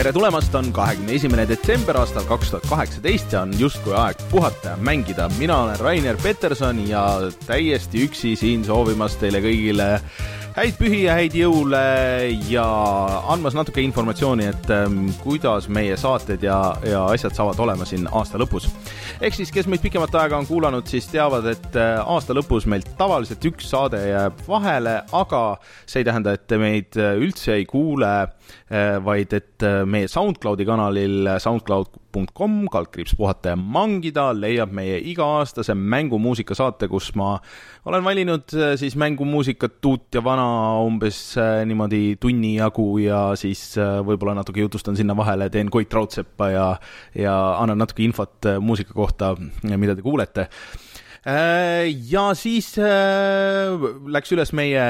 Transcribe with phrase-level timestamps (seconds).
[0.00, 4.70] tere tulemast, on kahekümne esimene detsember aastal kaks tuhat kaheksateist ja on justkui aeg puhata
[4.70, 5.26] ja mängida.
[5.38, 7.02] mina olen Rainer Peterson ja
[7.46, 9.90] täiesti üksi siin soovimas teile kõigile
[10.56, 11.82] häid pühi ja häid jõule
[12.48, 12.64] ja
[13.28, 18.40] andmas natuke informatsiooni, et ähm, kuidas meie saated ja, ja asjad saavad olema siin aasta
[18.40, 18.70] lõpus.
[19.20, 22.84] Ehk siis, kes meid pikemat aega on kuulanud, siis teavad, et äh, aasta lõpus meil
[22.98, 25.42] tavaliselt üks saade jääb vahele, aga
[25.84, 28.12] see ei tähenda, et te meid äh, üldse ei kuule,
[28.72, 31.34] äh, vaid et meie SoundCloudi kanalil
[32.10, 37.38] soundcloud.com kaldkriips puhata ja mangida leiab meie iga-aastase mängumuusika saate, kus ma
[37.86, 44.00] olen valinud siis mängumuusikat uut ja vana umbes äh, niimoodi tunni jagu ja siis äh,
[44.04, 46.68] võib-olla natuke jutustan sinna vahele, teen Koit Raudseppa ja,
[47.14, 50.48] ja annan natuke infot äh, muusika kohta, mida te kuulete.
[52.10, 54.84] ja siis läks üles meie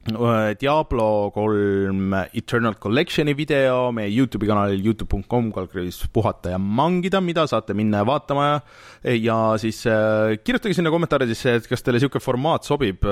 [0.00, 7.76] Diablo kolm Eternal Collection'i video meie Youtube'i kanalil Youtube.com kaldkriips puhata ja mangida, mida saate
[7.76, 13.04] minna vaatama ja, ja siis äh, kirjutage sinna kommentaaridesse, et kas teile niisugune formaat sobib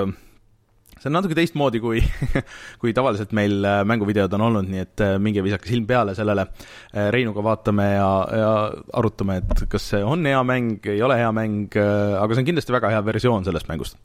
[0.98, 2.00] see on natuke teistmoodi, kui
[2.82, 6.48] kui tavaliselt meil äh, mänguvideod on olnud, nii et äh, minge visake silm peale sellele.
[6.90, 8.50] Äh, Reinuga vaatame ja, ja
[8.98, 12.74] arutame, et kas see on hea mäng, ei ole hea mäng, aga see on kindlasti
[12.74, 13.98] väga hea versioon sellest mängust.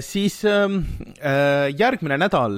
[0.00, 0.78] Siis ähm,
[1.76, 2.54] järgmine nädal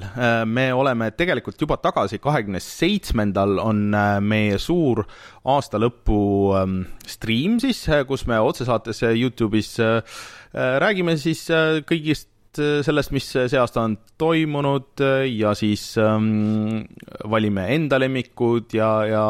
[0.46, 3.80] me oleme tegelikult juba tagasi, kahekümne seitsmendal on
[4.22, 5.02] meie suur
[5.50, 6.20] aasta lõpu
[6.54, 9.74] ähm, stream siis, kus me otsesaates Youtube'is
[10.54, 11.42] räägime siis
[11.90, 16.86] kõigist Äh, sellest, mis see aasta on toimunud äh, ja siis ähm,
[17.28, 19.26] valime enda lemmikud ja, ja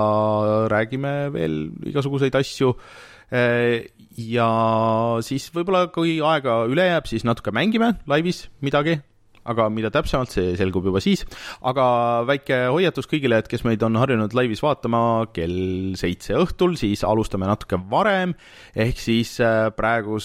[0.70, 3.15] räägime veel igasuguseid asju äh,.
[3.30, 4.48] Ja
[5.26, 9.00] siis võib-olla, kui aega üle jääb, siis natuke mängime laivis midagi.
[9.46, 11.20] Aga mida täpsemalt, see selgub juba siis.
[11.62, 11.84] aga
[12.26, 17.46] väike hoiatus kõigile, et kes meid on harjunud laivis vaatama kell seitse õhtul, siis alustame
[17.46, 18.34] natuke varem,
[18.74, 20.18] ehk siis äh, praegu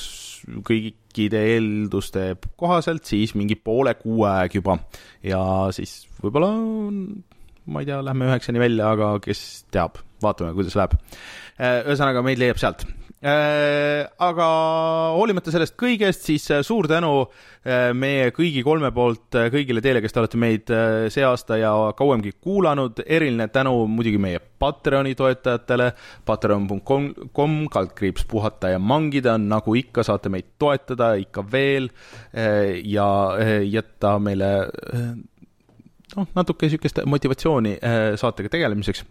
[0.65, 4.79] kõikide eelduste kohaselt siis mingi poole kuue aeg juba.
[5.21, 6.55] Ja siis võib-olla
[7.71, 10.97] ma ei tea, lähme üheksani välja, aga kes teab, vaatame, kuidas läheb.
[11.59, 12.85] Äh, ühesõnaga, meid leiab sealt
[13.21, 14.45] Äh, aga
[15.13, 17.27] hoolimata sellest kõigest, siis äh, suur tänu
[17.93, 20.71] meie kõigi kolme poolt kõigile teile, kes te olete meid
[21.13, 23.03] see aasta ja kauemgi kuulanud.
[23.05, 25.91] eriline tänu muidugi meie Patreoni toetajatele,
[26.25, 31.91] patreon.com, kaldkriips puhata ja mangida, nagu ikka, saate meid toetada ikka veel
[32.33, 33.07] ja
[33.61, 34.51] jätta meile
[36.17, 37.77] noh, natuke niisugust motivatsiooni
[38.17, 39.05] saatega tegelemiseks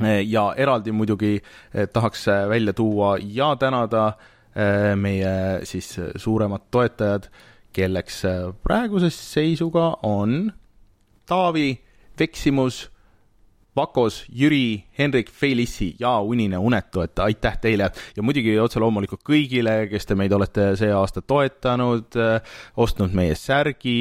[0.00, 4.12] ja eraldi muidugi eh, tahaks eh, välja tuua ja tänada
[4.56, 7.28] eh, meie siis suuremad toetajad,
[7.72, 8.22] kelleks
[8.62, 10.52] praeguse seisuga on
[11.26, 11.80] Taavi,
[12.18, 12.91] Veksimus,
[13.76, 19.86] Vakos, Jüri, Henrik Felissi ja Unine Unetu, et aitäh teile ja muidugi otse loomulikult kõigile,
[19.88, 22.18] kes te meid olete see aasta toetanud,
[22.76, 23.94] ostnud meie särgi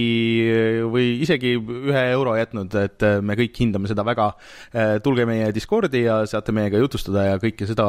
[0.92, 4.34] või isegi ühe euro jätnud, et me kõik hindame seda väga.
[5.04, 7.88] tulge meie Discordi ja saate meiega jutustada ja kõike seda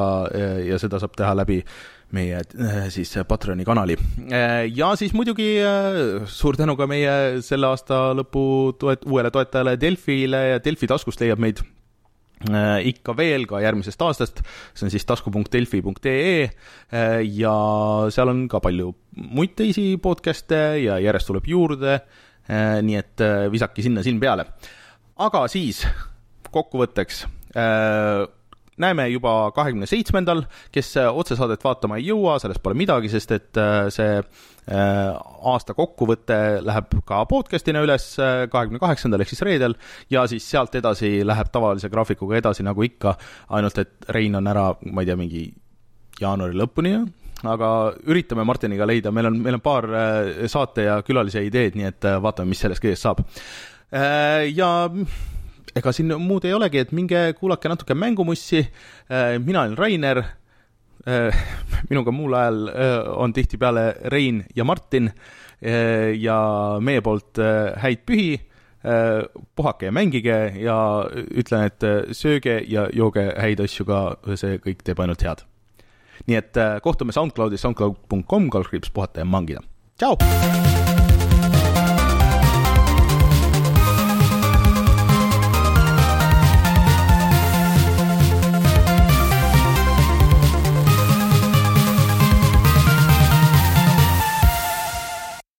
[0.63, 1.65] ja seda saab teha läbi
[2.13, 2.43] meie
[2.93, 3.97] siis Patreoni kanali.
[4.75, 5.55] ja siis muidugi
[6.29, 8.45] suur tänu ka meie selle aasta lõpu
[8.81, 11.63] toet-, uuele toetajale Delfile ja Delfi taskust leiab meid
[12.51, 14.41] Äh, ikka veel ka järgmisest aastast,
[14.75, 17.53] see on siis tasku.delfi.ee äh, ja
[18.11, 18.89] seal on ka palju
[19.31, 22.01] muid teisi podcast'e ja järjest tuleb juurde,
[22.51, 24.49] äh, nii et visake sinna silm peale.
[25.23, 25.85] aga siis
[26.51, 27.23] kokkuvõtteks
[28.83, 30.45] näeme juba kahekümne seitsmendal,
[30.75, 34.75] kes otsesaadet vaatama ei jõua, sellest pole midagi, sest et äh, see äh,
[35.53, 39.77] aasta kokkuvõte läheb ka podcast'ina üles äh, kahekümne kaheksandal ehk siis reedel
[40.13, 43.17] ja siis sealt edasi läheb tavalise graafikuga edasi nagu ikka,
[43.57, 45.47] ainult et Rein on ära, ma ei tea, mingi
[46.21, 46.95] jaanuari lõpuni,
[47.49, 47.69] aga
[48.11, 49.89] üritame Martiniga leida, meil on, meil on paar
[50.51, 53.23] saate ja külalise ideed, nii et vaatame, mis sellest kõigest saab.
[54.55, 54.69] Ja
[55.79, 60.23] ega siin muud ei olegi, et minge kuulake natuke Mängumussi, äh, mina olen Rainer,
[61.09, 61.45] äh,
[61.91, 65.13] minuga muul ajal äh, on tihtipeale Rein ja Martin
[66.19, 66.37] ja
[66.83, 67.39] meie poolt
[67.79, 68.33] häid pühi,
[69.55, 70.75] puhake ja mängige ja
[71.39, 71.87] ütlen, et
[72.19, 74.03] sööge ja jooge häid asju ka,
[74.35, 75.47] see kõik teeb ainult head.
[76.27, 79.63] nii et kohtume SoundCloudis, soundcloud.com, kaldkriips puhata ja mangida.
[80.03, 80.82] tšau!